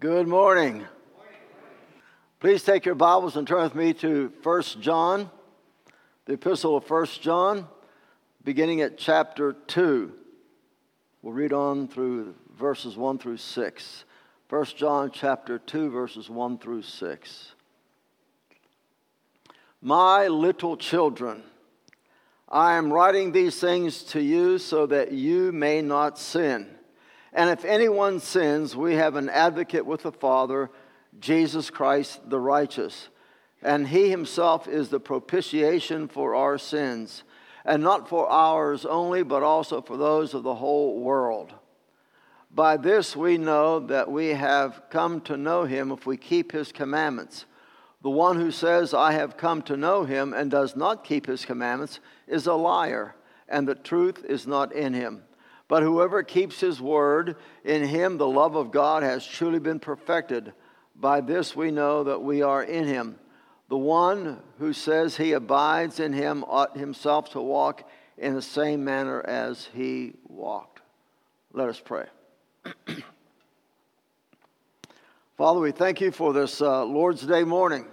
[0.00, 0.86] Good morning.
[2.38, 5.30] Please take your Bibles and turn with me to 1 John,
[6.24, 7.68] the epistle of 1 John,
[8.42, 10.10] beginning at chapter 2.
[11.20, 14.04] We'll read on through verses 1 through 6.
[14.48, 17.52] 1 John chapter 2 verses 1 through 6.
[19.82, 21.42] My little children,
[22.48, 26.78] I am writing these things to you so that you may not sin.
[27.32, 30.70] And if anyone sins, we have an advocate with the Father,
[31.18, 33.08] Jesus Christ the righteous.
[33.62, 37.24] And he himself is the propitiation for our sins,
[37.64, 41.52] and not for ours only, but also for those of the whole world.
[42.50, 46.72] By this we know that we have come to know him if we keep his
[46.72, 47.44] commandments.
[48.02, 51.44] The one who says, I have come to know him, and does not keep his
[51.44, 53.14] commandments, is a liar,
[53.46, 55.22] and the truth is not in him.
[55.70, 60.52] But whoever keeps his word, in him the love of God has truly been perfected.
[60.96, 63.20] By this we know that we are in him.
[63.68, 68.82] The one who says he abides in him ought himself to walk in the same
[68.82, 70.80] manner as he walked.
[71.52, 72.06] Let us pray.
[75.38, 77.86] Father, we thank you for this uh, Lord's Day morning.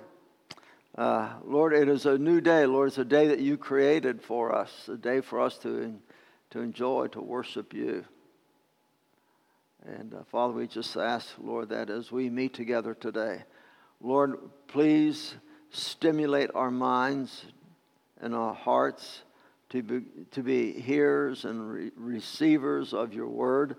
[0.98, 2.66] Uh, Lord, it is a new day.
[2.66, 5.94] Lord, it's a day that you created for us, a day for us to,
[6.52, 8.06] to enjoy, to worship you.
[9.86, 13.44] And uh, Father, we just ask, Lord, that as we meet together today,
[14.02, 15.36] Lord, please
[15.70, 17.46] stimulate our minds
[18.22, 19.24] and our hearts
[19.70, 23.76] to be, to be hearers and re- receivers of your word,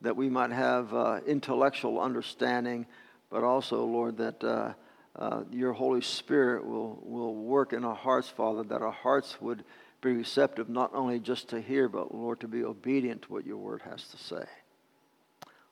[0.00, 2.86] that we might have uh, intellectual understanding
[3.32, 4.74] but also, Lord, that uh,
[5.16, 9.64] uh, your Holy Spirit will, will work in our hearts, Father, that our hearts would
[10.02, 13.56] be receptive not only just to hear, but, Lord, to be obedient to what your
[13.56, 14.44] word has to say.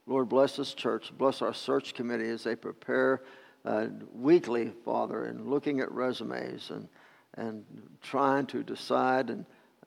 [0.06, 1.12] Lord, bless this church.
[1.16, 3.22] Bless our search committee as they prepare
[3.64, 6.88] uh, weekly, Father, and looking at resumes and,
[7.34, 7.64] and
[8.02, 9.44] trying to decide and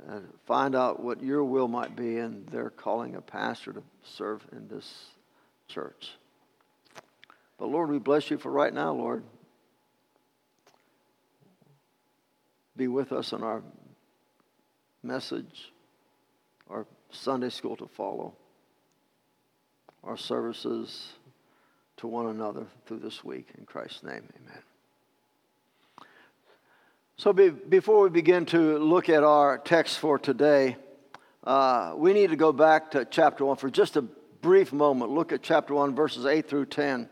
[0.09, 4.46] uh, find out what your will might be in their calling a pastor to serve
[4.52, 5.06] in this
[5.68, 6.12] church.
[7.58, 9.24] But Lord, we bless you for right now, Lord.
[12.75, 13.64] Be with us in our
[15.03, 15.72] message,
[16.69, 18.34] our Sunday school to follow,
[20.03, 21.14] our services
[21.97, 23.50] to one another through this week.
[23.58, 24.62] In Christ's name, amen.
[27.18, 30.78] So, be, before we begin to look at our text for today,
[31.44, 35.12] uh, we need to go back to chapter 1 for just a brief moment.
[35.12, 37.09] Look at chapter 1, verses 8 through 10.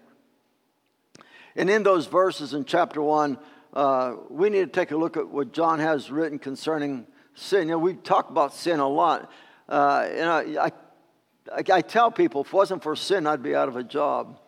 [1.56, 3.38] And in those verses in chapter 1,
[3.74, 7.06] uh, we need to take a look at what John has written concerning
[7.41, 7.68] sin.
[7.68, 9.31] You know, we talk about sin a lot.
[9.68, 13.68] Uh, and I, I, I, tell people, if it wasn't for sin, I'd be out
[13.68, 14.40] of a job.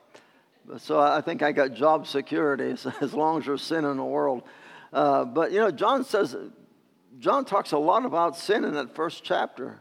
[0.78, 4.04] So I think I got job security as, as long as there's sin in the
[4.04, 4.44] world.
[4.92, 6.36] Uh, but, you know, John says,
[7.20, 9.80] John talks a lot about sin in that first chapter.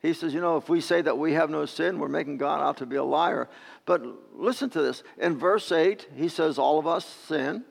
[0.00, 2.60] He says, you know, if we say that we have no sin, we're making God
[2.60, 3.48] out to be a liar.
[3.84, 4.02] But
[4.32, 5.02] listen to this.
[5.18, 7.64] In verse 8, he says, all of us sin.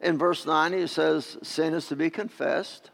[0.00, 2.90] In verse 9, he says, sin is to be confessed.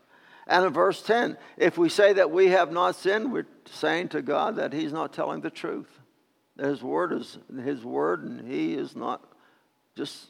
[0.49, 4.23] And in verse 10, if we say that we have not sinned, we're saying to
[4.23, 6.01] God that he's not telling the truth.
[6.59, 9.23] His word is his word, and he is not
[9.95, 10.29] just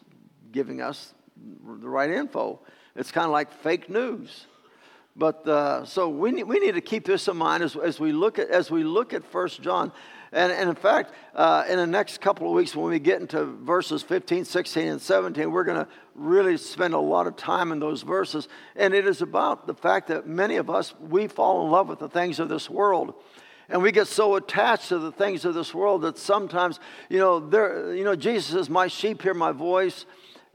[0.50, 2.60] giving us the right info.
[2.96, 4.47] It's kind of like fake news.
[5.18, 8.12] But uh, so we need, we need to keep this in mind as, as we
[8.12, 9.90] look at as we look at First John.
[10.30, 13.44] And, and in fact, uh, in the next couple of weeks, when we get into
[13.44, 17.80] verses 15, 16, and 17, we're going to really spend a lot of time in
[17.80, 18.46] those verses.
[18.76, 21.98] And it is about the fact that many of us, we fall in love with
[21.98, 23.14] the things of this world.
[23.70, 26.78] And we get so attached to the things of this world that sometimes,
[27.08, 30.04] you know, there, you know, Jesus says, My sheep hear my voice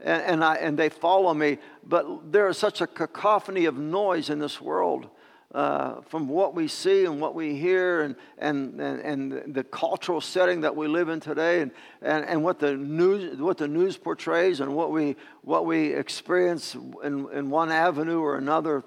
[0.00, 1.58] and, and, I, and they follow me.
[1.84, 5.08] But there is such a cacophony of noise in this world.
[5.54, 9.00] Uh, from what we see and what we hear and, and, and,
[9.32, 11.70] and, the cultural setting that we live in today and,
[12.02, 16.74] and, and what, the news, what the news portrays and what we, what we experience
[17.04, 18.82] in, in one avenue or another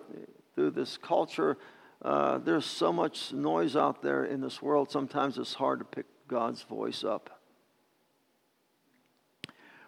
[0.56, 1.58] through this culture,
[2.02, 6.06] uh, there's so much noise out there in this world, sometimes it's hard to pick
[6.28, 7.42] God's voice up.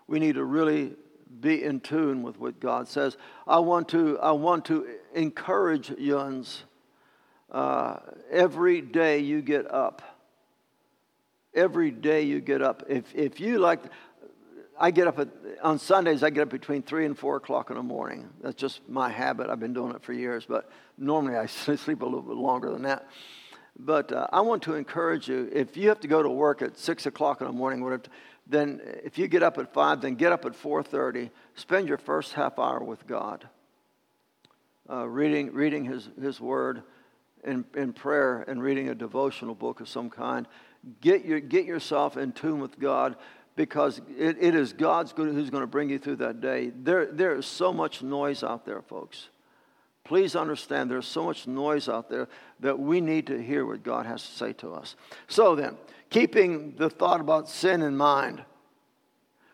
[0.08, 0.96] We need to really
[1.40, 3.18] be in tune with what God says.
[3.48, 6.64] I want to, I want to encourage yuns.
[7.52, 7.98] Uh,
[8.32, 10.02] every day you get up.
[11.54, 12.84] Every day you get up.
[12.88, 13.80] If, if you like,
[14.80, 15.30] I get up at,
[15.64, 18.30] on Sundays, I get up between 3 and 4 o'clock in the morning.
[18.42, 19.50] That's just my habit.
[19.50, 22.84] I've been doing it for years, but normally I sleep a little bit longer than
[22.84, 23.08] that.
[23.78, 26.78] But uh, I want to encourage you if you have to go to work at
[26.78, 28.04] 6 o'clock in the morning, whatever,
[28.50, 31.30] then if you get up at 5, then get up at 4.30.
[31.56, 33.48] Spend your first half hour with God,
[34.90, 36.82] uh, reading, reading his, his word
[37.44, 40.48] in, in prayer and reading a devotional book of some kind.
[41.00, 43.16] Get, your, get yourself in tune with God
[43.56, 46.72] because it, it is God's good, who's going to bring you through that day.
[46.76, 49.30] There, there is so much noise out there, folks.
[50.06, 52.30] Please understand there's so much noise out there
[52.62, 54.96] that we need to hear what God has to say to us.
[55.28, 55.78] So then,
[56.10, 58.44] keeping the thought about sin in mind,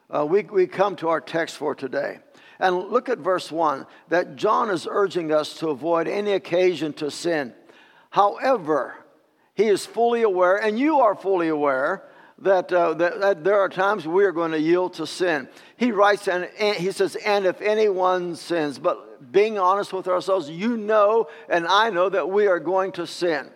[0.09, 2.19] uh, we, we come to our text for today.
[2.59, 7.11] And look at verse 1 that John is urging us to avoid any occasion to
[7.11, 7.53] sin.
[8.09, 8.95] However,
[9.55, 12.03] he is fully aware, and you are fully aware,
[12.39, 15.47] that, uh, that, that, there are times we are going to yield to sin.
[15.77, 20.49] He writes, and, and he says, and if anyone sins, but being honest with ourselves,
[20.49, 23.49] you know, and I know that we are going to sin.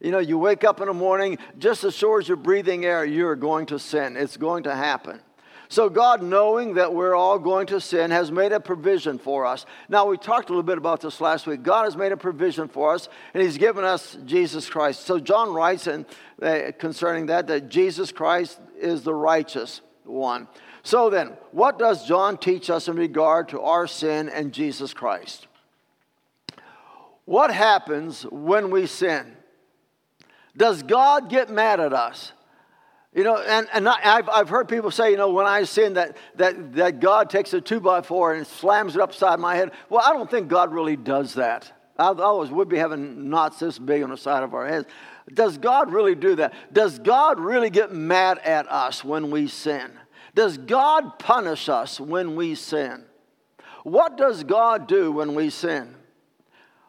[0.00, 3.04] You know, you wake up in the morning, just as sure as you're breathing air,
[3.04, 4.16] you're going to sin.
[4.16, 5.20] It's going to happen.
[5.68, 9.66] So, God, knowing that we're all going to sin, has made a provision for us.
[9.88, 11.62] Now, we talked a little bit about this last week.
[11.62, 15.02] God has made a provision for us, and He's given us Jesus Christ.
[15.02, 16.06] So, John writes in,
[16.42, 20.48] uh, concerning that that Jesus Christ is the righteous one.
[20.82, 25.46] So, then, what does John teach us in regard to our sin and Jesus Christ?
[27.26, 29.36] What happens when we sin?
[30.56, 32.32] Does God get mad at us?
[33.12, 36.16] You know, and, and I've, I've heard people say, you know, when I sin, that,
[36.36, 39.72] that, that God takes a two by four and slams it upside my head.
[39.88, 41.72] Well, I don't think God really does that.
[41.98, 44.86] I always would be having knots this big on the side of our heads.
[45.34, 46.54] Does God really do that?
[46.72, 49.90] Does God really get mad at us when we sin?
[50.34, 53.04] Does God punish us when we sin?
[53.82, 55.94] What does God do when we sin?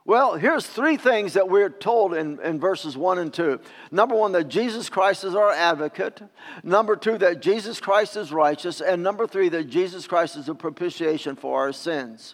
[0.03, 3.59] Well, here's three things that we're told in, in verses 1 and 2.
[3.91, 6.21] Number one, that Jesus Christ is our advocate.
[6.63, 8.81] Number two, that Jesus Christ is righteous.
[8.81, 12.33] And number three, that Jesus Christ is a propitiation for our sins.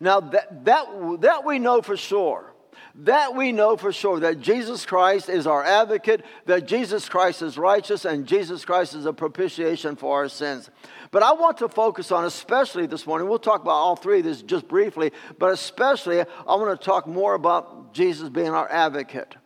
[0.00, 0.86] Now, that, that,
[1.20, 2.54] that we know for sure.
[2.96, 7.58] That we know for sure that Jesus Christ is our advocate, that Jesus Christ is
[7.58, 10.70] righteous, and Jesus Christ is a propitiation for our sins.
[11.14, 14.24] But I want to focus on, especially this morning, we'll talk about all three of
[14.24, 19.36] these just briefly, but especially I want to talk more about Jesus being our advocate.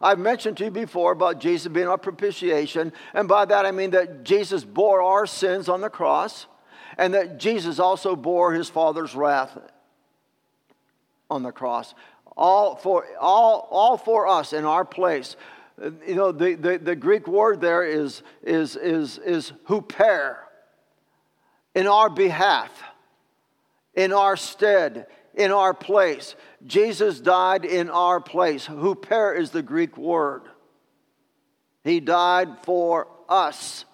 [0.00, 3.90] I've mentioned to you before about Jesus being our propitiation, and by that I mean
[3.90, 6.46] that Jesus bore our sins on the cross,
[6.96, 9.58] and that Jesus also bore his Father's wrath
[11.28, 11.96] on the cross.
[12.36, 15.34] All for, all, all for us in our place.
[16.06, 20.36] You know, the, the, the Greek word there is, is, is, is huper
[21.74, 22.70] in our behalf,
[23.94, 26.34] in our stead, in our place.
[26.66, 28.66] Jesus died in our place.
[28.66, 30.42] Huper is the Greek word.
[31.84, 33.84] He died for us.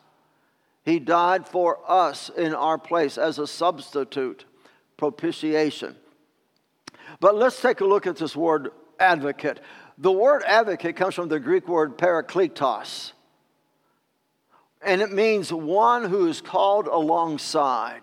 [0.85, 4.45] He died for us in our place as a substitute,
[4.97, 5.97] propitiation.
[7.21, 9.61] But let's take a look at this word advocate.
[9.99, 13.13] The word advocate comes from the Greek word parakletos
[14.87, 18.03] and it means one who is called alongside.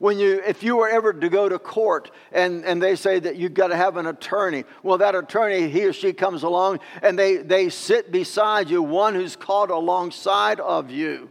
[0.00, 3.36] When you, if you were ever to go to court and, and they say that
[3.36, 7.18] you've got to have an attorney, well, that attorney, he or she comes along and
[7.18, 11.30] they, they sit beside you, one who's called alongside of you.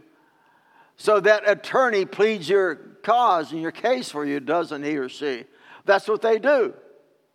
[0.96, 5.44] So that attorney pleads your cause and your case for you, doesn't he or she?
[5.84, 6.74] That's what they do.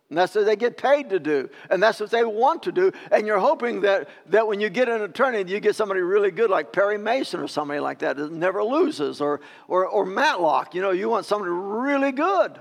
[0.08, 1.50] And that's what they get paid to do.
[1.68, 2.92] And that's what they want to do.
[3.10, 6.48] And you're hoping that, that when you get an attorney, you get somebody really good
[6.48, 10.74] like Perry Mason or somebody like that that never loses, or, or, or Matlock.
[10.76, 12.56] You know, you want somebody really good.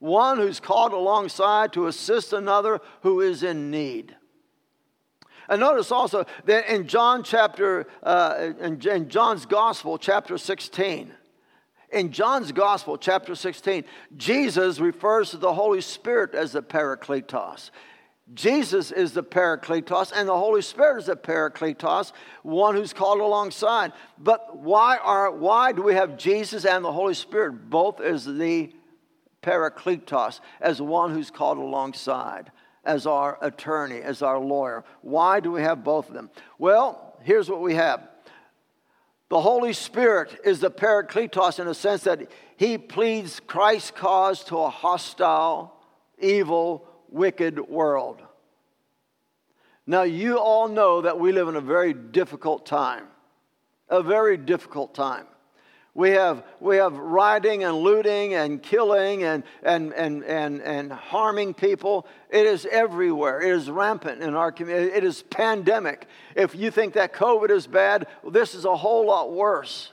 [0.00, 4.16] One who's called alongside to assist another who is in need.
[5.48, 11.12] And notice also that in John chapter, uh, in, in John's Gospel, chapter 16,
[11.94, 13.84] in John's Gospel, chapter 16,
[14.16, 17.70] Jesus refers to the Holy Spirit as the Parakletos.
[18.32, 23.92] Jesus is the Parakletos, and the Holy Spirit is the Parakletos, one who's called alongside.
[24.18, 28.72] But why, are, why do we have Jesus and the Holy Spirit both as the
[29.42, 32.50] Parakletos, as one who's called alongside,
[32.84, 34.84] as our attorney, as our lawyer?
[35.02, 36.30] Why do we have both of them?
[36.58, 38.08] Well, here's what we have
[39.28, 44.58] the Holy Spirit is the Parakletos in the sense that he pleads Christ's cause to
[44.58, 45.74] a hostile,
[46.18, 48.22] evil, wicked world.
[49.86, 53.06] Now, you all know that we live in a very difficult time.
[53.88, 55.26] A very difficult time.
[55.96, 61.54] We have, we have rioting and looting and killing and, and, and, and, and harming
[61.54, 62.08] people.
[62.30, 63.40] It is everywhere.
[63.40, 64.90] It is rampant in our community.
[64.92, 66.08] It is pandemic.
[66.34, 69.92] If you think that COVID is bad, this is a whole lot worse.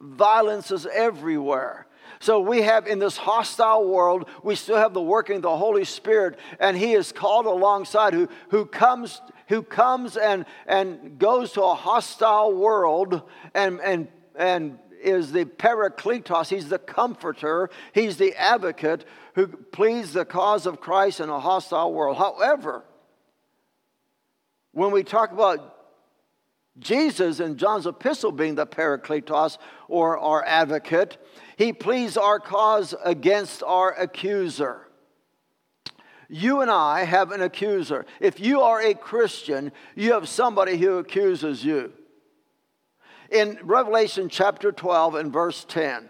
[0.00, 1.86] Violence is everywhere.
[2.18, 5.84] So we have in this hostile world, we still have the working of the Holy
[5.84, 11.62] Spirit, and He is called alongside who, who comes, who comes and, and goes to
[11.62, 13.22] a hostile world
[13.54, 16.48] and, and, and is the Parakletos.
[16.48, 17.70] He's the comforter.
[17.92, 22.16] He's the advocate who pleads the cause of Christ in a hostile world.
[22.16, 22.84] However,
[24.72, 25.74] when we talk about
[26.78, 29.58] Jesus in John's epistle being the Parakletos
[29.88, 31.16] or our advocate,
[31.56, 34.86] he pleads our cause against our accuser.
[36.28, 38.04] You and I have an accuser.
[38.20, 41.92] If you are a Christian, you have somebody who accuses you.
[43.30, 46.08] In Revelation chapter 12 and verse 10,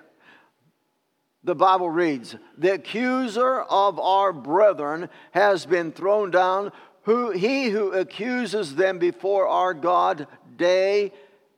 [1.45, 7.93] the Bible reads, The accuser of our brethren has been thrown down, who, he who
[7.93, 11.13] accuses them before our God day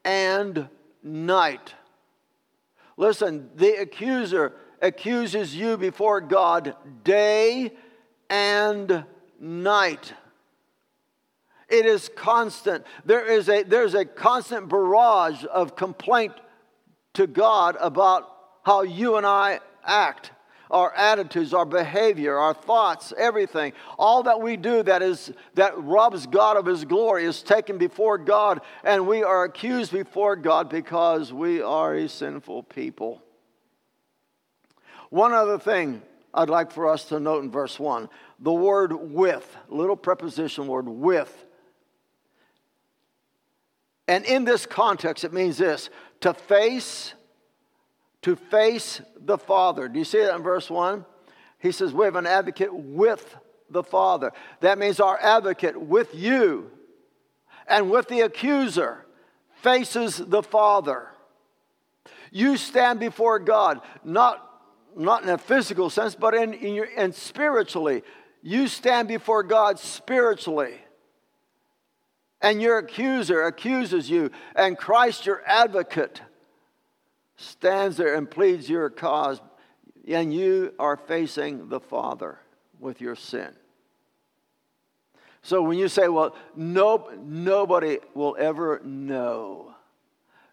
[0.05, 0.69] and
[1.03, 1.75] night.
[2.97, 7.73] Listen, the accuser accuses you before God day
[8.29, 9.05] and
[9.41, 10.13] night.
[11.69, 12.85] It is constant.
[13.05, 16.33] There is a, there's a constant barrage of complaint
[17.15, 18.29] to God about
[18.65, 20.31] how you and I act,
[20.71, 23.75] our attitudes, our behavior, our thoughts, everything.
[23.99, 28.17] All that we do that is that robs God of his glory is taken before
[28.17, 33.23] God, and we are accused before God because we are a sinful people.
[35.11, 38.09] One other thing I'd like for us to note in verse 1
[38.39, 41.47] the word with, little preposition word with
[44.09, 45.91] and in this context, it means this
[46.23, 47.13] to face,
[48.23, 49.87] to face the Father.
[49.87, 51.05] Do you see that in verse 1?
[51.59, 53.37] He says, We have an advocate with
[53.71, 54.33] the Father.
[54.61, 56.71] That means our advocate with you
[57.69, 59.05] and with the accuser
[59.63, 61.09] faces the Father.
[62.31, 64.43] You stand before God, not,
[64.97, 68.03] not in a physical sense, but in, in, your, in spiritually.
[68.43, 70.79] You stand before God spiritually
[72.41, 76.23] and your accuser accuses you, and Christ, your advocate,
[77.37, 79.41] stands there and pleads your cause,
[80.07, 82.39] and you are facing the Father
[82.79, 83.51] with your sin.
[85.43, 89.75] So when you say, well, nope, nobody will ever know,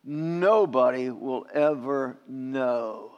[0.04, 3.12] nobody will ever know.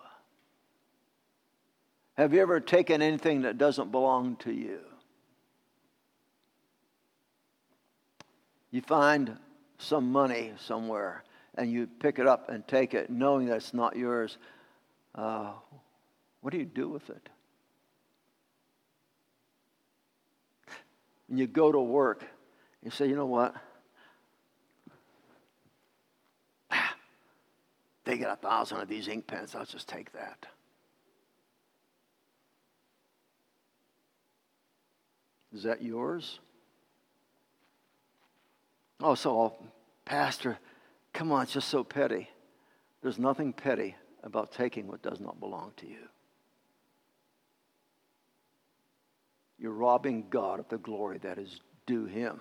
[2.16, 4.80] Have you ever taken anything that doesn't belong to you?
[8.72, 9.38] You find
[9.78, 11.24] some money somewhere
[11.56, 14.38] and you pick it up and take it knowing that it's not yours.
[15.16, 15.52] Uh,
[16.42, 17.30] what do you do with it?
[21.30, 22.24] And you go to work,
[22.84, 23.56] you say, you know what?
[28.06, 30.46] They got a thousand of these ink pens, I'll just take that.
[35.54, 36.40] Is that yours?
[39.00, 39.56] Oh, so, oh,
[40.06, 40.58] Pastor,
[41.14, 42.30] come on, it's just so petty.
[43.02, 46.08] There's nothing petty about taking what does not belong to you.
[49.60, 52.40] You're robbing God of the glory that is due Him.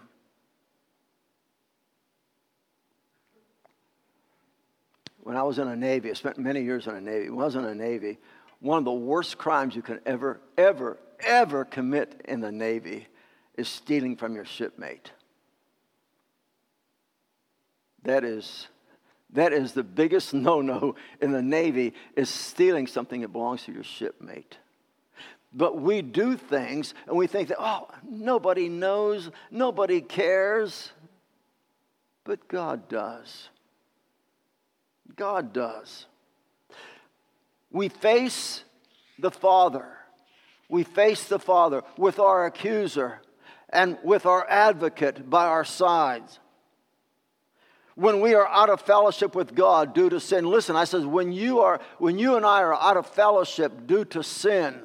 [5.22, 7.30] When I was in the Navy, I spent many years in the Navy.
[7.30, 8.18] When I was in the Navy,
[8.60, 13.08] one of the worst crimes you can ever, ever, ever commit in the Navy
[13.56, 15.10] is stealing from your shipmate.
[18.06, 18.68] That is,
[19.32, 23.72] that is the biggest no no in the Navy is stealing something that belongs to
[23.72, 24.56] your shipmate.
[25.52, 30.92] But we do things and we think that, oh, nobody knows, nobody cares.
[32.24, 33.48] But God does.
[35.16, 36.06] God does.
[37.72, 38.62] We face
[39.18, 39.86] the Father.
[40.68, 43.20] We face the Father with our accuser
[43.70, 46.38] and with our advocate by our sides
[47.96, 50.44] when we are out of fellowship with God due to sin.
[50.44, 54.04] Listen, I says when you are when you and I are out of fellowship due
[54.06, 54.80] to sin.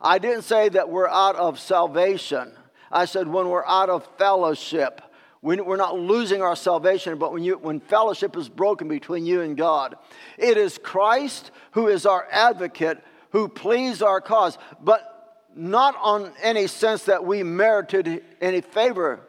[0.00, 2.52] I didn't say that we're out of salvation.
[2.90, 5.00] I said when we're out of fellowship.
[5.42, 9.56] We're not losing our salvation, but when, you, when fellowship is broken between you and
[9.56, 9.96] God,
[10.38, 16.68] it is Christ who is our advocate, who pleads our cause, but not on any
[16.68, 19.20] sense that we merited any favor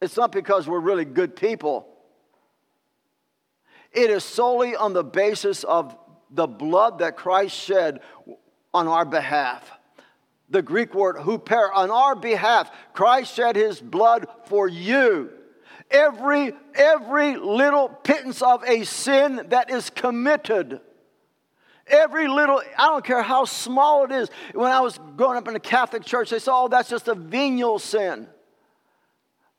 [0.00, 1.86] it's not because we're really good people.
[3.92, 5.96] It is solely on the basis of
[6.30, 8.00] the blood that Christ shed
[8.74, 9.70] on our behalf.
[10.50, 15.30] The Greek word huper, on our behalf, Christ shed his blood for you.
[15.90, 20.80] Every, every little pittance of a sin that is committed,
[21.86, 24.30] every little, I don't care how small it is.
[24.52, 27.14] When I was growing up in the Catholic Church, they said, oh, that's just a
[27.14, 28.28] venial sin.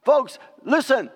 [0.04, 1.10] Folks, listen,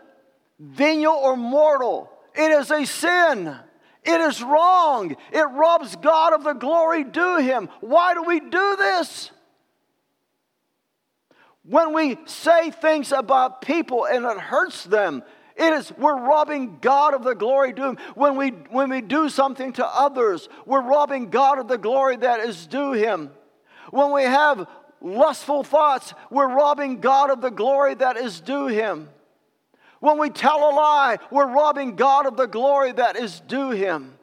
[0.59, 3.55] venial or mortal, it is a sin.
[4.03, 5.15] It is wrong.
[5.31, 7.69] It robs God of the glory due him.
[7.79, 9.31] Why do we do this?
[11.63, 15.23] When we say things about people and it hurts them,
[15.55, 17.97] it is we're robbing God of the glory due him.
[18.15, 22.41] When we when we do something to others, we're robbing God of the glory that
[22.41, 23.31] is due him.
[23.91, 24.67] When we have
[25.03, 29.09] lustful thoughts, we're robbing God of the glory that is due him.
[29.99, 34.17] When we tell a lie, we're robbing God of the glory that is due him.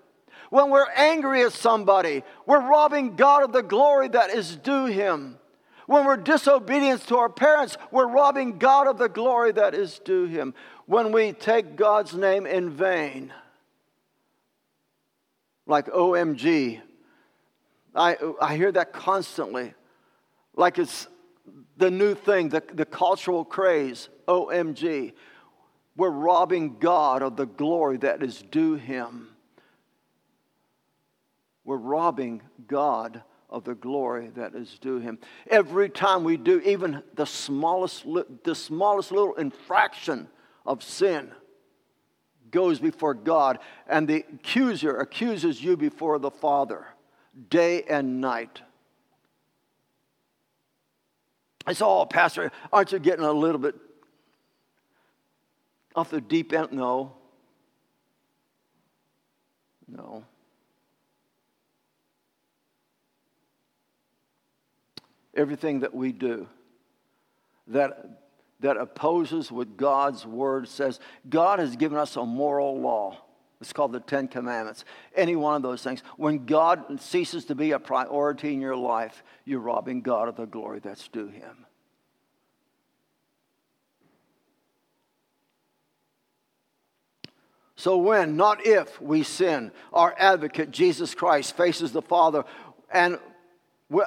[0.50, 5.38] When we're angry at somebody, we're robbing God of the glory that is due him.
[5.86, 10.26] When we're disobedient to our parents, we're robbing God of the glory that is due
[10.26, 10.54] him.
[10.86, 13.32] When we take God's name in vain,
[15.66, 16.80] like OMG,
[17.94, 19.74] I, I hear that constantly,
[20.60, 21.08] like it's
[21.76, 25.14] the new thing, the, the cultural craze, OMG
[26.00, 29.28] we're robbing God of the glory that is due him.
[31.62, 35.18] We're robbing God of the glory that is due him.
[35.48, 38.06] Every time we do even the smallest,
[38.44, 40.28] the smallest little infraction
[40.64, 41.32] of sin
[42.50, 46.86] goes before God, and the accuser accuses you before the Father
[47.50, 48.62] day and night.
[51.70, 53.76] I said, Oh, Pastor, aren't you getting a little bit
[55.94, 56.72] off the deep end?
[56.72, 57.12] No.
[59.86, 60.24] No.
[65.32, 66.48] Everything that we do
[67.68, 68.22] that,
[68.58, 70.98] that opposes what God's word says,
[71.28, 73.16] God has given us a moral law.
[73.60, 74.84] It's called the Ten Commandments.
[75.14, 76.02] Any one of those things.
[76.16, 80.46] When God ceases to be a priority in your life, you're robbing God of the
[80.46, 81.66] glory that's due Him.
[87.76, 92.44] So when, not if, we sin, our advocate, Jesus Christ, faces the Father,
[92.90, 93.18] and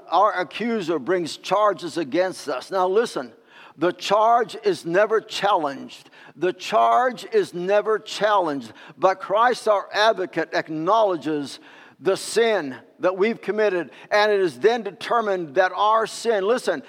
[0.09, 2.69] our accuser brings charges against us.
[2.69, 3.33] Now listen,
[3.77, 6.09] the charge is never challenged.
[6.36, 8.71] The charge is never challenged.
[8.97, 11.59] But Christ, our advocate, acknowledges
[11.99, 16.83] the sin that we've committed, and it is then determined that our sin, listen,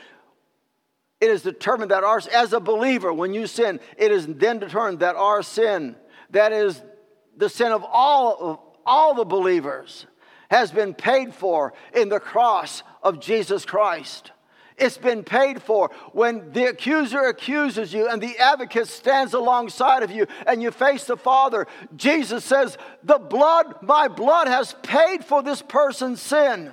[1.21, 5.01] it is determined that ours, as a believer, when you sin, it is then determined
[5.01, 5.97] that our sin
[6.31, 6.83] that is
[7.37, 10.07] the sin of all, of all the believers,
[10.51, 14.33] has been paid for in the cross of Jesus Christ.
[14.77, 15.91] It's been paid for.
[16.13, 21.05] When the accuser accuses you and the advocate stands alongside of you and you face
[21.05, 26.73] the Father, Jesus says, The blood, my blood has paid for this person's sin.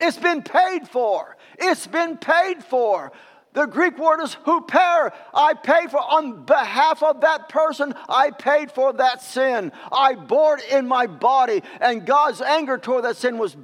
[0.00, 1.36] It's been paid for.
[1.58, 3.12] It's been paid for.
[3.52, 5.12] The Greek word is huper.
[5.32, 9.72] I paid for, on behalf of that person, I paid for that sin.
[9.90, 13.56] I bore it in my body, and God's anger toward that sin was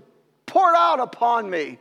[0.46, 1.78] poured out upon me.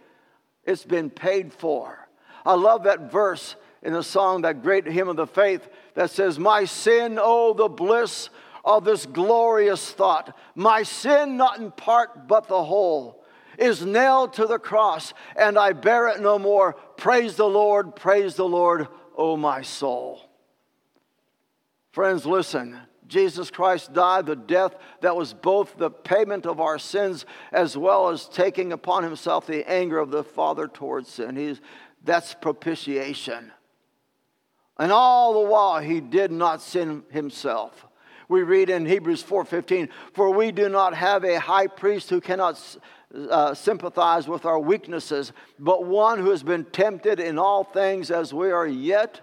[0.66, 2.08] It's been paid for.
[2.46, 6.38] I love that verse in the song, that great hymn of the faith that says,
[6.38, 8.30] My sin, oh, the bliss
[8.64, 10.38] of this glorious thought.
[10.56, 13.24] My sin, not in part, but the whole
[13.58, 16.74] is nailed to the cross, and I bear it no more.
[16.98, 20.22] Praise the Lord, praise the Lord, O my soul.
[21.92, 22.80] Friends, listen.
[23.12, 28.08] Jesus Christ died the death that was both the payment of our sins as well
[28.08, 31.36] as taking upon himself the anger of the Father towards sin.
[31.36, 31.60] He's,
[32.06, 33.52] that's propitiation.
[34.80, 37.86] And all the while, he did not sin himself.
[38.30, 42.78] We read in Hebrews 4:15, "For we do not have a high priest who cannot
[43.30, 48.34] uh, sympathize with our weaknesses, but one who has been tempted in all things as
[48.34, 49.20] we are yet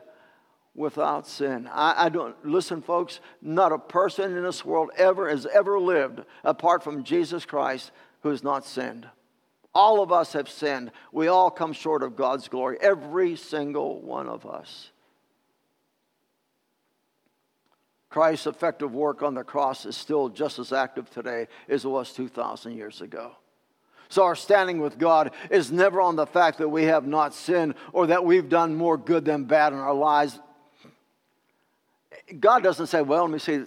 [0.79, 1.69] without sin.
[1.73, 6.23] I, I, don't, listen, folks, not a person in this world ever has ever lived
[6.45, 7.91] apart from Jesus Christ
[8.23, 9.07] who has not sinned.
[9.75, 10.93] All of us have sinned.
[11.13, 14.91] We all come short of God's glory, every single one of us.
[18.09, 22.13] Christ's effective work on the cross is still just as active today as it was
[22.13, 23.33] 2,000 years ago.
[24.09, 27.75] So our standing with God is never on the fact that we have not sinned
[27.93, 30.41] or that we've done more good than bad in our lives.
[32.41, 33.65] God doesn't say, well, let me see,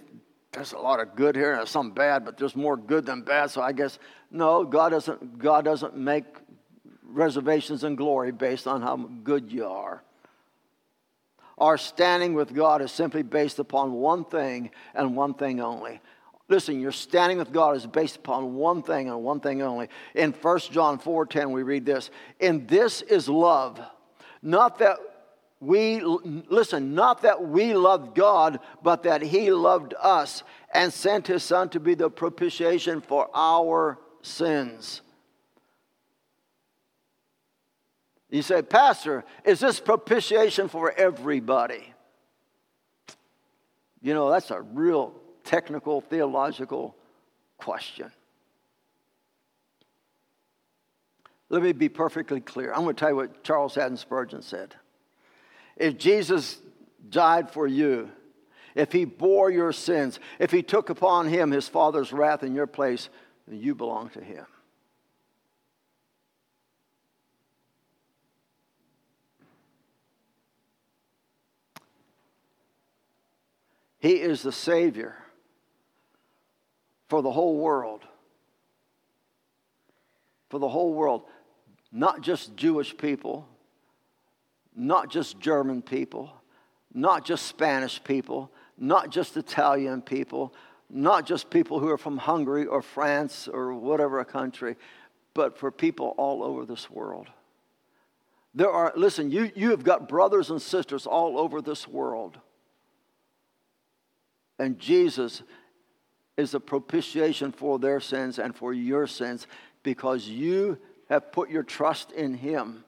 [0.52, 3.22] there's a lot of good here and there's some bad, but there's more good than
[3.22, 3.50] bad.
[3.50, 3.98] So I guess
[4.30, 5.38] no, God doesn't.
[5.38, 6.24] God doesn't make
[7.04, 10.02] reservations in glory based on how good you are.
[11.58, 16.00] Our standing with God is simply based upon one thing and one thing only.
[16.48, 19.88] Listen, your standing with God is based upon one thing and one thing only.
[20.14, 23.80] In 1 John 4:10 we read this, "In this is love,
[24.42, 24.98] not that
[25.62, 30.42] we listen, not that we loved God, but that he loved us
[30.74, 35.02] and sent his son to be the propitiation for our sins."
[38.28, 41.94] You say, Pastor, is this propitiation for everybody?
[44.00, 46.96] You know, that's a real technical, theological
[47.58, 48.10] question.
[51.50, 52.72] Let me be perfectly clear.
[52.72, 54.74] I'm going to tell you what Charles Haddon Spurgeon said.
[55.76, 56.58] If Jesus
[57.08, 58.10] died for you,
[58.74, 62.66] if he bore your sins, if he took upon him his Father's wrath in your
[62.66, 63.08] place,
[63.46, 64.46] then you belong to him.
[73.98, 75.14] He is the Savior
[77.08, 78.02] for the whole world.
[80.48, 81.22] For the whole world.
[81.92, 83.46] Not just Jewish people,
[84.74, 86.32] not just German people,
[86.92, 90.54] not just Spanish people, not just Italian people,
[90.90, 94.76] not just people who are from Hungary or France or whatever a country,
[95.34, 97.28] but for people all over this world.
[98.54, 102.38] There are, listen, you, you have got brothers and sisters all over this world
[104.62, 105.42] and Jesus
[106.36, 109.48] is a propitiation for their sins and for your sins
[109.82, 112.84] because you have put your trust in Him.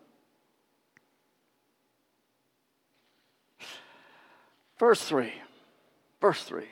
[4.78, 5.32] Verse 3.
[6.20, 6.64] Verse 3.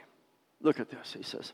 [0.61, 1.13] Look at this.
[1.13, 1.53] He says,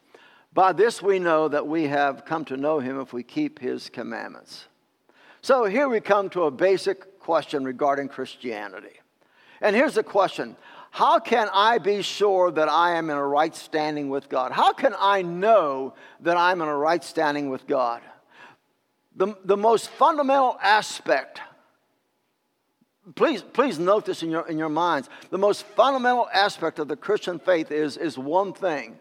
[0.53, 3.89] By this we know that we have come to know Him if we keep His
[3.89, 4.67] commandments.
[5.43, 9.01] So here we come to a basic question regarding Christianity.
[9.61, 10.57] And here's the question
[10.91, 14.53] how can I be sure that I am in a right standing with God?
[14.53, 18.03] How can I know that I'm in a right standing with God?
[19.15, 21.41] The, the most fundamental aspect,
[23.15, 25.09] please, please note this in your, in your minds.
[25.31, 28.99] The most fundamental aspect of the Christian faith is, is one thing.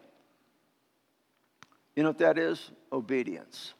[1.96, 2.72] You know what that is?
[2.91, 3.74] Obedience.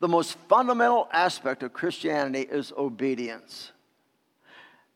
[0.00, 3.70] The most fundamental aspect of Christianity is obedience.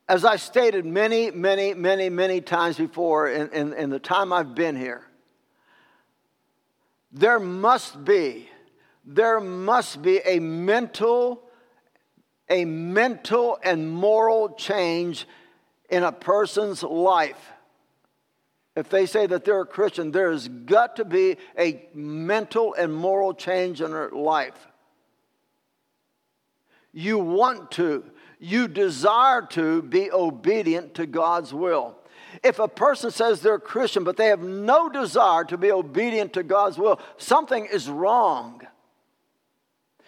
[0.08, 4.54] As I stated many, many, many, many times before in, in, in the time I've
[4.54, 5.02] been here,
[7.12, 8.48] there must be,
[9.04, 11.43] there must be a mental,
[12.48, 15.26] a mental and moral change
[15.88, 17.52] in a person's life.
[18.76, 23.32] If they say that they're a Christian, there's got to be a mental and moral
[23.32, 24.66] change in their life.
[26.92, 28.04] You want to
[28.44, 31.96] you desire to be obedient to God's will.
[32.42, 36.34] If a person says they're a Christian, but they have no desire to be obedient
[36.34, 38.60] to God's will, something is wrong.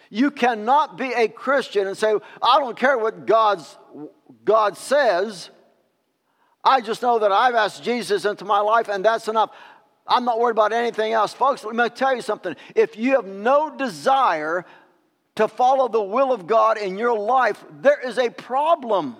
[0.09, 3.77] You cannot be a Christian and say, I don't care what God's,
[4.45, 5.49] God says.
[6.63, 9.51] I just know that I've asked Jesus into my life, and that's enough.
[10.07, 11.33] I'm not worried about anything else.
[11.33, 12.55] Folks, let me tell you something.
[12.75, 14.65] If you have no desire
[15.35, 19.17] to follow the will of God in your life, there is a problem.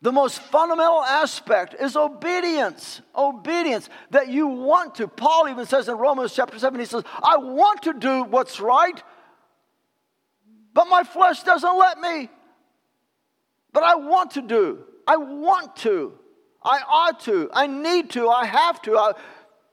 [0.00, 3.00] The most fundamental aspect is obedience.
[3.16, 5.08] Obedience that you want to.
[5.08, 9.02] Paul even says in Romans chapter 7, he says, I want to do what's right,
[10.72, 12.30] but my flesh doesn't let me.
[13.72, 14.84] But I want to do.
[15.06, 16.12] I want to.
[16.62, 17.50] I ought to.
[17.52, 18.28] I need to.
[18.28, 18.96] I have to.
[18.96, 19.12] I,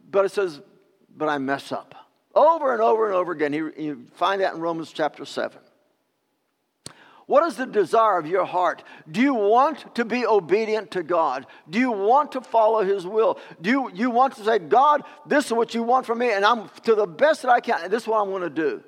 [0.09, 0.61] but it says,
[1.15, 1.93] but I mess up.
[2.33, 3.53] Over and over and over again.
[3.53, 5.59] You, you find that in Romans chapter 7.
[7.27, 8.83] What is the desire of your heart?
[9.09, 11.47] Do you want to be obedient to God?
[11.69, 13.39] Do you want to follow His will?
[13.59, 16.45] Do you, you want to say, God, this is what you want from me, and
[16.45, 18.83] I'm to the best that I can, this is what I'm going to do?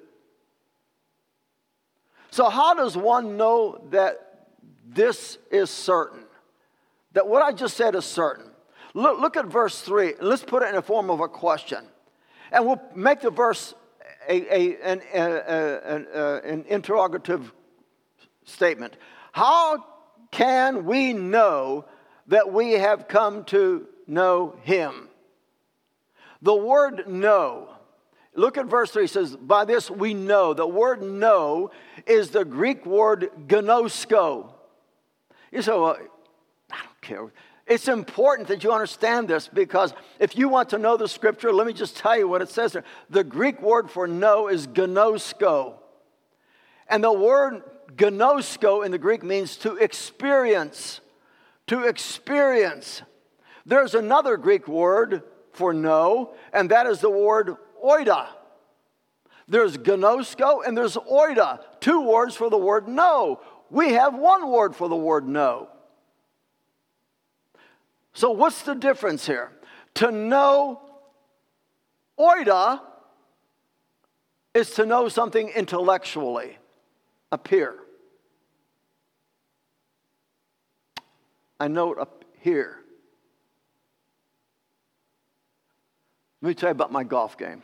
[2.30, 4.50] So, how does one know that
[4.88, 6.24] this is certain?
[7.14, 8.52] That what I just said is certain?
[8.94, 11.84] Look, look at verse 3, and let's put it in the form of a question.
[12.52, 13.74] And we'll make the verse
[14.30, 17.52] a, a, an, a, uh, an interrogative
[18.48, 18.96] statement.
[19.32, 19.86] How
[20.32, 21.86] can we know
[22.28, 25.10] that we have come to know him?
[26.42, 27.70] The word know,
[28.36, 30.54] look at verse 3, it says, By this we know.
[30.54, 31.72] The word know
[32.06, 34.54] is the Greek word gnosko.
[35.52, 35.98] You say, well,
[36.72, 37.32] I don't care.
[37.66, 41.68] It's important that you understand this because if you want to know the scripture, let
[41.68, 42.84] me just tell you what it says there.
[43.10, 45.76] The Greek word for know is gnosko.
[46.90, 47.64] And the word
[47.96, 51.02] gnosko in the Greek means to experience.
[51.68, 53.02] To experience.
[53.66, 55.24] There's another Greek word
[55.54, 58.28] for know, and that is the word oida.
[59.48, 63.42] There's gnosko and there's oida, two words for the word know.
[63.70, 65.70] We have one word for the word know.
[68.14, 69.52] So, what's the difference here?
[69.96, 70.82] To know
[72.20, 72.82] oida
[74.54, 76.58] is to know something intellectually,
[77.32, 77.76] appear.
[81.60, 82.78] I know it up here.
[86.42, 87.64] Let me tell you about my golf game.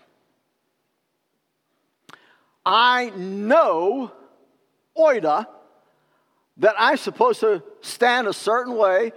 [2.66, 4.12] I know,
[4.98, 5.46] oida,
[6.58, 9.12] that I'm supposed to stand a certain way,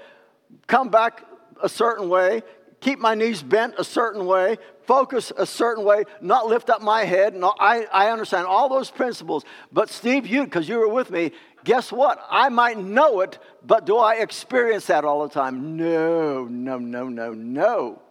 [0.66, 1.24] come back
[1.62, 2.42] a certain way,
[2.80, 7.04] keep my knees bent a certain way, focus a certain way, not lift up my
[7.04, 7.34] head.
[7.34, 9.44] No, I, I understand all those principles.
[9.72, 11.32] But Steve, you, because you were with me,
[11.64, 12.24] guess what?
[12.30, 15.76] I might know it, but do I experience that all the time?
[15.76, 18.02] No, no, no, no, no.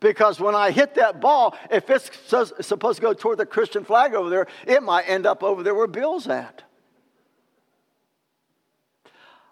[0.00, 2.10] Because when I hit that ball, if it's
[2.60, 5.74] supposed to go toward the Christian flag over there, it might end up over there
[5.74, 6.62] where Bill's at.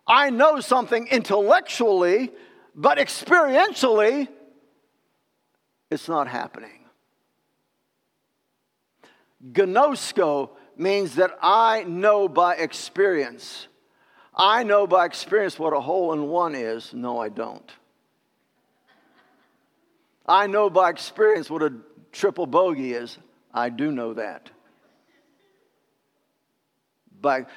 [0.07, 2.33] I know something intellectually,
[2.75, 4.29] but experientially,
[5.93, 6.87] it's not happening.
[9.53, 13.69] Gnosko means that I know by experience.
[14.35, 16.95] I know by experience what a hole in one is.
[16.95, 17.71] No, I don't.
[20.27, 21.75] I know by experience what a
[22.13, 23.19] triple bogey is.
[23.53, 24.51] I do know that.
[27.21, 27.51] But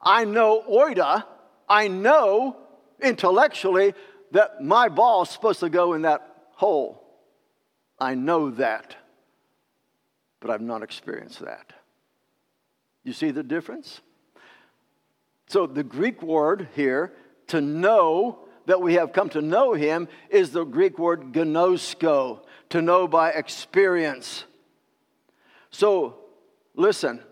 [0.00, 1.24] I know oida,
[1.68, 2.56] I know
[3.00, 3.94] intellectually
[4.30, 7.01] that my ball is supposed to go in that hole.
[8.02, 8.96] I know that.
[10.40, 11.72] But I've not experienced that.
[13.04, 14.00] You see the difference?
[15.46, 17.12] So the Greek word here,
[17.46, 22.82] to know, that we have come to know him is the Greek word gnosko, to
[22.82, 24.44] know by experience.
[25.70, 26.16] So,
[26.74, 27.22] listen.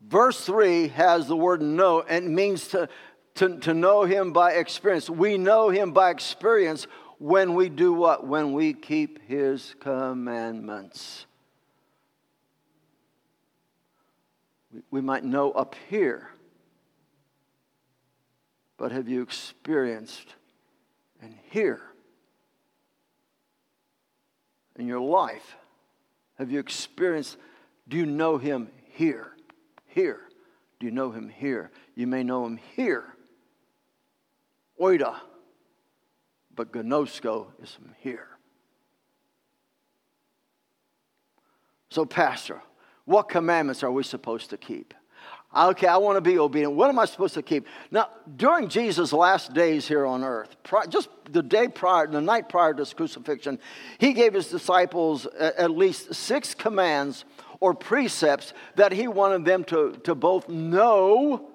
[0.00, 2.88] Verse 3 has the word know and means to,
[3.36, 5.08] to, to know him by experience.
[5.08, 6.88] We know him by experience
[7.22, 8.26] when we do what?
[8.26, 11.26] When we keep his commandments.
[14.90, 16.30] We, might know up here
[18.82, 20.34] but have you experienced
[21.20, 21.82] and here
[24.74, 25.56] in your life?
[26.36, 27.36] Have you experienced?
[27.86, 29.36] Do you know him here?
[29.86, 30.22] Here.
[30.80, 31.70] Do you know him here?
[31.94, 33.14] You may know him here.
[34.80, 35.14] Oida.
[36.54, 38.28] But Gnosko is from here.
[41.90, 42.62] So, Pastor,
[43.04, 44.94] what commandments are we supposed to keep?
[45.54, 46.72] Okay, I want to be obedient.
[46.72, 47.66] What am I supposed to keep?
[47.90, 50.56] Now, during Jesus' last days here on earth,
[50.88, 53.58] just the day prior, the night prior to his crucifixion,
[53.98, 57.26] he gave his disciples at least six commands
[57.60, 61.50] or precepts that he wanted them to, to both know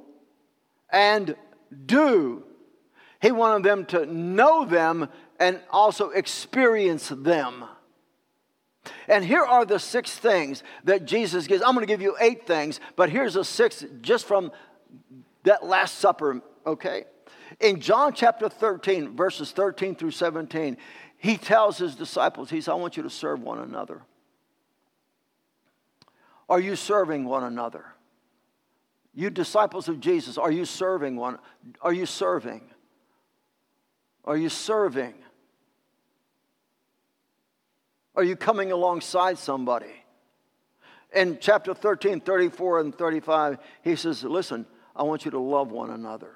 [0.92, 1.36] and
[1.88, 2.44] do.
[3.28, 7.66] He wanted them to know them and also experience them.
[9.10, 11.62] And here are the six things that Jesus gives.
[11.62, 14.50] I'm going to give you eight things, but here's the six just from
[15.44, 17.04] that Last Supper, okay?
[17.60, 20.78] In John chapter 13, verses 13 through 17,
[21.18, 24.04] he tells his disciples, He says, I want you to serve one another.
[26.48, 27.84] Are you serving one another?
[29.14, 31.40] You disciples of Jesus, are you serving one?
[31.82, 32.62] Are you serving?
[34.28, 35.14] Are you serving?
[38.14, 40.04] Are you coming alongside somebody?
[41.16, 45.92] In chapter 13, 34, and 35, he says, Listen, I want you to love one
[45.92, 46.36] another.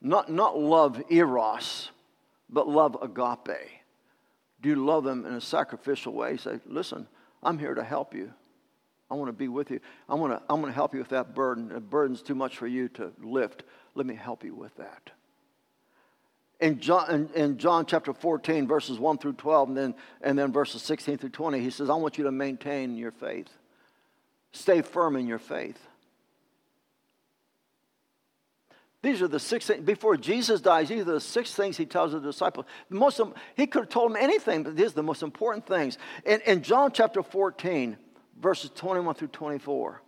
[0.00, 1.90] Not, not love eros,
[2.48, 3.68] but love agape.
[4.62, 6.36] Do you love them in a sacrificial way?
[6.36, 7.08] Say, Listen,
[7.42, 8.32] I'm here to help you.
[9.10, 9.80] I want to be with you.
[10.08, 11.68] I want to, I'm going to help you with that burden.
[11.68, 13.64] The burden's too much for you to lift.
[13.94, 15.10] Let me help you with that
[16.60, 20.52] in John, in, in, John chapter 14, verses 1 through 12, and then, and then
[20.52, 23.48] verses 16 through 20, he says, I want you to maintain your faith.
[24.52, 25.78] Stay firm in your faith.
[29.02, 32.12] These are the six things, before Jesus dies, these are the six things he tells
[32.12, 32.66] the disciples.
[32.90, 33.18] The most,
[33.56, 35.96] he could have told them anything, but these are the most important things.
[36.26, 37.96] In, in John chapter 14,
[38.40, 40.02] verses 21 through 24,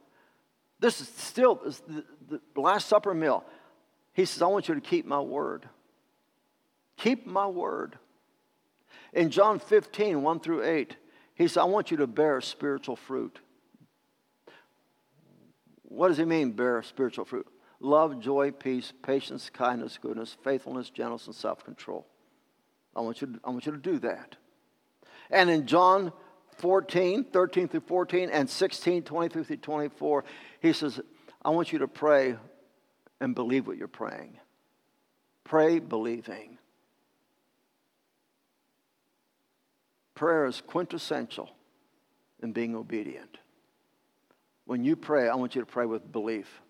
[0.80, 3.44] this is still the, the Last Supper meal.
[4.14, 5.68] He says, I want you to keep my word.
[6.96, 7.98] Keep my word.
[9.12, 10.96] In John 15, 1 through 8,
[11.34, 13.38] he says, I want you to bear spiritual fruit.
[15.82, 17.46] What does he mean, bear spiritual fruit?
[17.78, 22.06] Love, joy, peace, patience, kindness, goodness, faithfulness, gentleness, and self control.
[22.94, 24.36] I want, you I want you to do that.
[25.30, 26.12] And in John
[26.62, 30.24] 14, 13 through 14, and 16, 23 through 24,
[30.60, 31.00] he says,
[31.44, 32.36] I want you to pray
[33.20, 34.38] and believe what you're praying.
[35.42, 36.58] Pray believing.
[40.14, 41.50] Prayer is quintessential
[42.40, 43.38] in being obedient.
[44.64, 46.62] When you pray, I want you to pray with belief.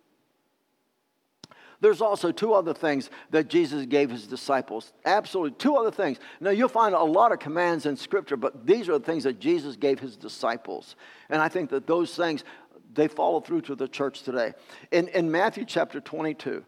[1.83, 4.93] There's also two other things that Jesus gave his disciples.
[5.05, 6.19] Absolutely, two other things.
[6.41, 9.41] Now, you'll find a lot of commands in Scripture, but these are the things that
[9.41, 10.95] Jesus gave his disciples.
[11.29, 12.45] And I think that those things,
[12.95, 14.55] they follow through to the church today.
[14.93, 16.65] In, in Matthew chapter 22,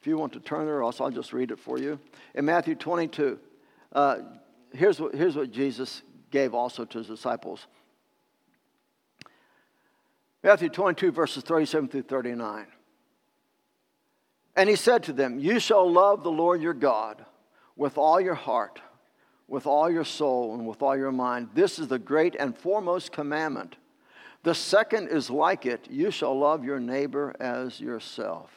[0.00, 1.98] if you want to turn there, else I'll just read it for you.
[2.36, 3.36] In Matthew 22,
[3.94, 4.18] uh,
[4.72, 7.66] here's, what, here's what Jesus gave also to his disciples.
[10.44, 12.68] Matthew 22, verses 37 through 39.
[14.58, 17.24] And he said to them, You shall love the Lord your God
[17.76, 18.80] with all your heart,
[19.46, 21.50] with all your soul, and with all your mind.
[21.54, 23.76] This is the great and foremost commandment.
[24.42, 28.50] The second is like it you shall love your neighbor as yourself.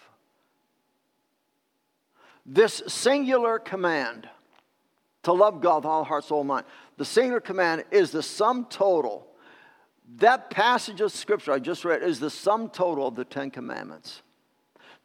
[2.48, 4.28] This singular command
[5.22, 6.66] to love God with all heart, soul, mind,
[6.98, 9.28] the singular command is the sum total.
[10.16, 14.24] That passage of scripture I just read is the sum total of the Ten Commandments.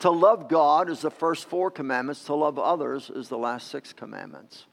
[0.00, 3.92] To love God is the first four commandments, to love others is the last six
[3.92, 4.66] commandments.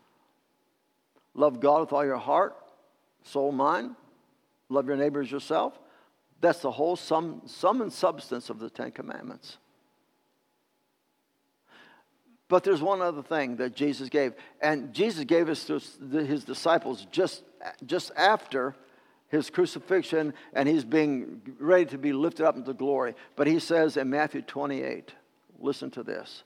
[1.34, 2.56] Love God with all your heart,
[3.24, 3.96] soul, mind.
[4.70, 5.80] Love your neighbors yourself.
[6.42, 9.58] That's the whole sum, sum and substance of the Ten Commandments.
[12.50, 14.34] But there's one other thing that Jesus gave.
[14.62, 15.80] And Jesus gave us to
[16.20, 17.44] his disciples just,
[17.86, 18.76] just after
[19.34, 23.16] his crucifixion and he's being ready to be lifted up into glory.
[23.36, 25.12] But he says in Matthew 28,
[25.60, 26.44] listen to this,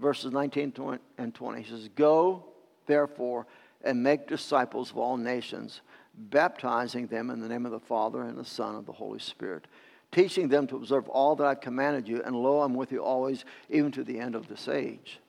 [0.00, 1.62] verses 19 and 20.
[1.62, 2.44] He says, Go,
[2.86, 3.46] therefore,
[3.84, 5.80] and make disciples of all nations,
[6.12, 9.68] baptizing them in the name of the Father and the Son and the Holy Spirit,
[10.10, 13.44] teaching them to observe all that I've commanded you, and lo, I'm with you always,
[13.70, 15.20] even to the end of this age.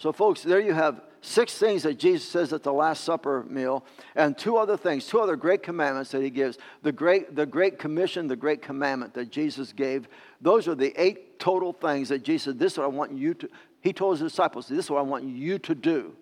[0.00, 3.84] So, folks, there you have six things that Jesus says at the Last Supper meal,
[4.14, 6.56] and two other things, two other great commandments that he gives.
[6.80, 10.08] The great, the great commission, the great commandment that Jesus gave.
[10.40, 13.34] Those are the eight total things that Jesus said, This is what I want you
[13.34, 13.50] to,
[13.82, 16.16] he told his disciples, This is what I want you to do.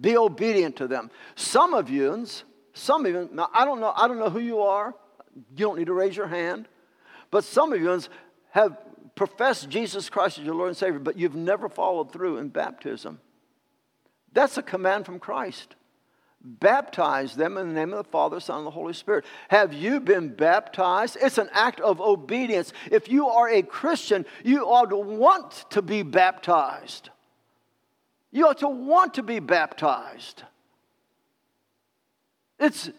[0.00, 1.10] Be obedient to them.
[1.34, 2.24] Some of you,
[2.72, 4.94] some of you, now I don't know, I don't know who you are.
[5.34, 6.68] You don't need to raise your hand.
[7.30, 8.00] But some of you
[8.52, 8.78] have
[9.16, 13.18] profess Jesus Christ as your Lord and Savior, but you've never followed through in baptism.
[14.32, 15.74] That's a command from Christ.
[16.40, 19.24] Baptize them in the name of the Father, Son, and the Holy Spirit.
[19.48, 21.16] Have you been baptized?
[21.20, 22.72] It's an act of obedience.
[22.92, 27.10] If you are a Christian, you ought to want to be baptized.
[28.30, 30.42] You ought to want to be baptized.
[32.60, 32.90] It's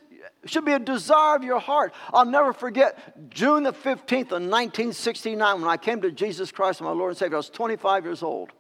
[0.46, 1.94] should be a desire of your heart.
[2.14, 6.92] I'll never forget June the 15th of 1969 when I came to Jesus Christ, my
[6.92, 7.36] Lord and Savior.
[7.36, 8.52] I was 25 years old.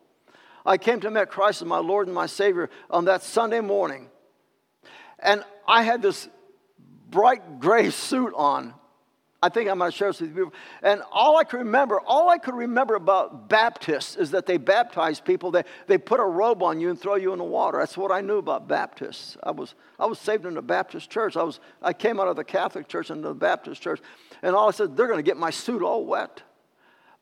[0.65, 4.09] I came to meet Christ as my Lord and my Savior on that Sunday morning.
[5.19, 6.27] And I had this
[7.09, 8.73] bright gray suit on.
[9.41, 10.51] I think I might share this with you.
[10.81, 15.19] And all I could remember, all I could remember about Baptists is that they baptize
[15.19, 15.51] people.
[15.51, 17.77] They, they put a robe on you and throw you in the water.
[17.77, 19.37] That's what I knew about Baptists.
[19.43, 21.37] I was, I was saved in a Baptist church.
[21.37, 24.01] I, was, I came out of the Catholic church into the Baptist church.
[24.41, 26.41] And all I said, they're going to get my suit all wet.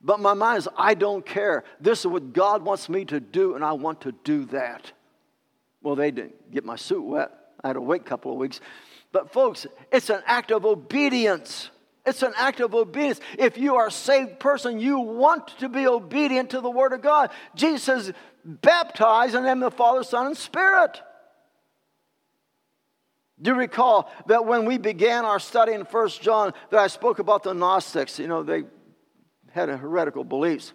[0.01, 1.65] But my mind is, I don't care.
[1.81, 4.91] This is what God wants me to do, and I want to do that.
[5.81, 7.31] Well, they didn't get my suit wet.
[7.61, 8.61] I had to wait a couple of weeks.
[9.11, 11.71] But, folks, it's an act of obedience.
[12.05, 13.19] It's an act of obedience.
[13.37, 17.01] If you are a saved person, you want to be obedient to the Word of
[17.01, 17.31] God.
[17.55, 18.13] Jesus says,
[18.43, 21.01] baptize in the name of the Father, Son, and Spirit.
[23.41, 27.19] Do you recall that when we began our study in First John, that I spoke
[27.19, 28.19] about the Gnostics?
[28.19, 28.63] You know, they
[29.51, 30.73] had heretical beliefs.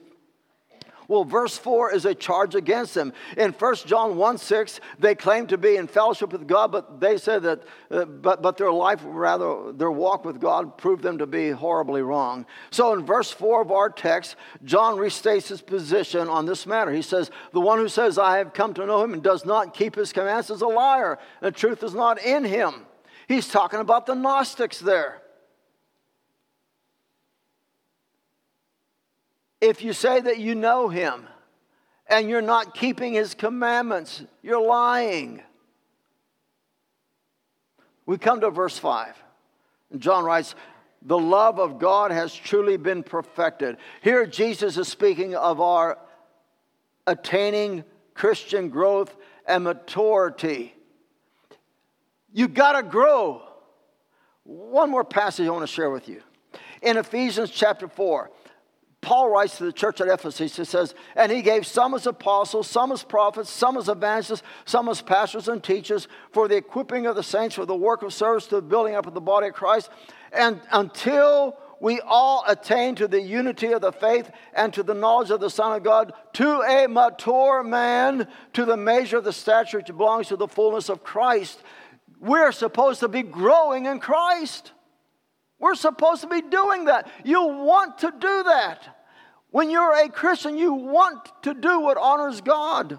[1.11, 3.13] Well, verse 4 is a charge against them.
[3.37, 7.19] In 1 John 1 6, they claim to be in fellowship with God, but they
[7.19, 11.27] said that, uh, but, but their life, rather, their walk with God proved them to
[11.27, 12.47] be horribly wrong.
[12.71, 16.93] So in verse 4 of our text, John restates his position on this matter.
[16.93, 19.75] He says, The one who says, I have come to know him and does not
[19.75, 22.87] keep his commands is a liar, and truth is not in him.
[23.27, 25.23] He's talking about the Gnostics there.
[29.61, 31.27] If you say that you know him
[32.07, 35.43] and you're not keeping his commandments, you're lying.
[38.07, 39.15] We come to verse 5.
[39.93, 40.55] And John writes,
[41.03, 43.77] The love of God has truly been perfected.
[44.03, 45.99] Here, Jesus is speaking of our
[47.07, 47.85] attaining
[48.15, 49.15] Christian growth
[49.47, 50.75] and maturity.
[52.33, 53.43] You've got to grow.
[54.45, 56.23] One more passage I want to share with you.
[56.83, 58.31] In Ephesians chapter 4,
[59.03, 62.69] Paul writes to the church at Ephesus, he says, And he gave some as apostles,
[62.69, 67.17] some as prophets, some as evangelists, some as pastors and teachers for the equipping of
[67.17, 69.55] the saints for the work of service to the building up of the body of
[69.55, 69.89] Christ.
[70.33, 75.31] And until we all attain to the unity of the faith and to the knowledge
[75.31, 79.79] of the Son of God, to a mature man, to the measure of the stature
[79.79, 81.63] which belongs to the fullness of Christ.
[82.19, 84.73] We're supposed to be growing in Christ.
[85.61, 87.09] We're supposed to be doing that.
[87.23, 88.97] You want to do that.
[89.51, 92.99] When you're a Christian, you want to do what honors God.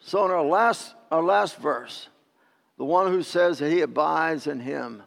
[0.00, 2.08] So, in our last, our last verse,
[2.76, 5.02] the one who says that he abides in him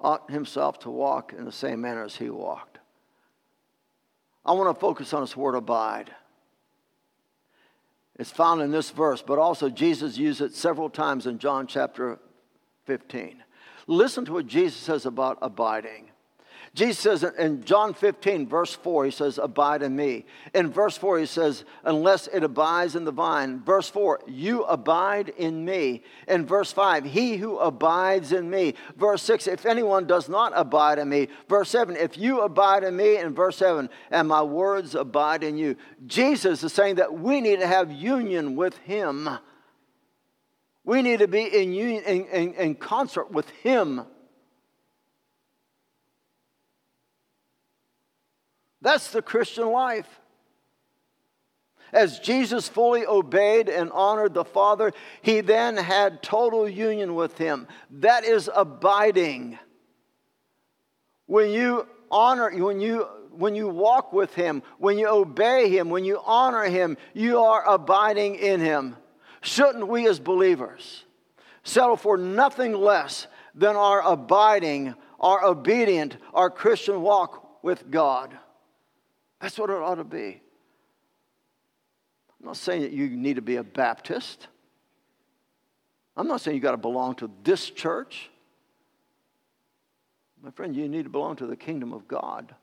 [0.00, 2.78] ought himself to walk in the same manner as he walked.
[4.44, 6.10] I want to focus on this word abide.
[8.18, 12.18] It's found in this verse, but also Jesus used it several times in John chapter
[12.86, 13.42] 15.
[13.86, 16.10] Listen to what Jesus says about abiding.
[16.78, 20.24] Jesus says in John 15, verse 4, he says, Abide in me.
[20.54, 23.64] In verse 4, he says, Unless it abides in the vine.
[23.64, 26.04] Verse 4, You abide in me.
[26.28, 28.74] In verse 5, He who abides in me.
[28.96, 31.26] Verse 6, If anyone does not abide in me.
[31.48, 33.16] Verse 7, If you abide in me.
[33.16, 35.74] And verse 7, And my words abide in you.
[36.06, 39.28] Jesus is saying that we need to have union with Him.
[40.84, 44.02] We need to be in, union, in, in, in concert with Him.
[48.80, 50.08] That's the Christian life.
[51.92, 57.66] As Jesus fully obeyed and honored the Father, he then had total union with him.
[57.90, 59.58] That is abiding.
[61.26, 66.04] When you honor, when you when you walk with him, when you obey him, when
[66.04, 68.96] you honor him, you are abiding in him.
[69.42, 71.04] Shouldn't we as believers
[71.62, 78.36] settle for nothing less than our abiding, our obedient, our Christian walk with God?
[79.40, 80.40] That's what it ought to be.
[82.40, 84.48] I'm not saying that you need to be a Baptist.
[86.16, 88.30] I'm not saying you got to belong to this church.
[90.42, 92.54] My friend, you need to belong to the kingdom of God.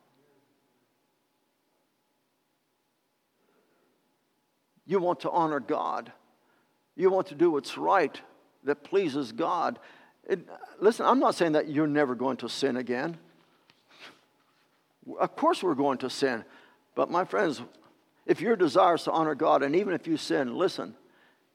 [4.86, 6.12] You want to honor God.
[6.96, 8.20] You want to do what's right
[8.64, 9.80] that pleases God.
[10.28, 13.18] It, uh, listen, I'm not saying that you're never going to sin again.
[15.20, 16.44] Of course, we're going to sin.
[16.96, 17.62] But my friends,
[18.26, 20.96] if your desire is to honor God, and even if you sin, listen,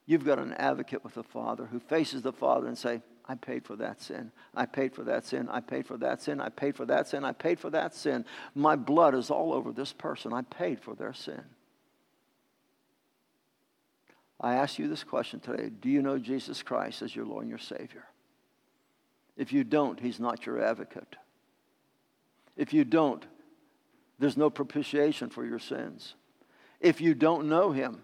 [0.07, 3.65] you've got an advocate with the Father who faces the Father and say, I paid
[3.65, 4.33] for that sin.
[4.55, 5.49] I paid for that sin.
[5.49, 6.41] I paid for that sin.
[6.41, 7.25] I paid for that sin.
[7.25, 8.25] I paid for that sin.
[8.55, 10.33] My blood is all over this person.
[10.33, 11.43] I paid for their sin.
[14.41, 17.51] I ask you this question today Do you know Jesus Christ as your Lord and
[17.51, 18.05] your Savior?
[19.37, 21.17] If you don't, He's not your advocate.
[22.57, 23.25] If you don't,
[24.21, 26.15] there's no propitiation for your sins.
[26.79, 28.03] If you don't know him,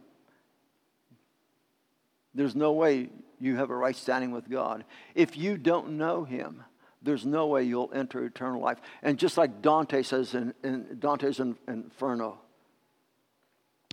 [2.34, 4.84] there's no way you have a right standing with God.
[5.14, 6.64] If you don't know him,
[7.02, 8.78] there's no way you'll enter eternal life.
[9.02, 12.38] And just like Dante says in, in Dante's Inferno,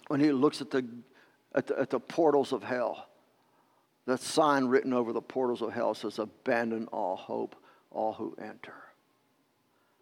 [0.07, 0.87] when he looks at the,
[1.53, 3.05] at the, at the portals of hell,
[4.05, 7.55] that sign written over the portals of hell says, Abandon all hope,
[7.91, 8.75] all who enter.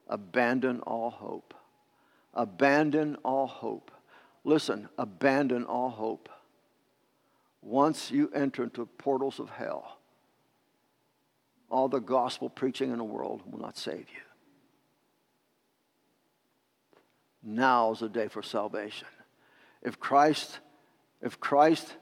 [0.08, 1.56] Abandon all hope.
[2.34, 3.92] Abandon all hope.
[4.44, 6.30] Listen, abandon all hope.
[7.62, 10.00] Once you enter into portals of hell,
[11.70, 14.22] all the gospel preaching in the world will not save you.
[17.44, 19.08] Now is the day for salvation.
[19.82, 20.60] If Christ,
[21.22, 21.96] if Christ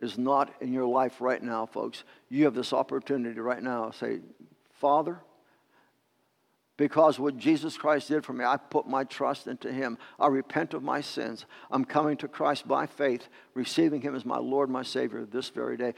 [0.00, 4.20] is not in your life right now, folks, you have this opportunity right now say,
[4.72, 5.20] Father,
[6.80, 9.98] because what Jesus Christ did for me, I put my trust into Him.
[10.18, 11.44] I repent of my sins.
[11.70, 15.76] I'm coming to Christ by faith, receiving Him as my Lord, my Savior this very
[15.76, 15.92] day.